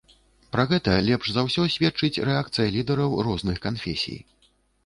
Пра 0.53 0.63
гэта 0.71 0.95
лепш 1.09 1.27
за 1.35 1.43
ўсё 1.49 1.67
сведчыць 1.75 2.21
рэакцыя 2.31 2.67
лідараў 2.77 3.17
розных 3.29 3.63
канфесій. 3.67 4.19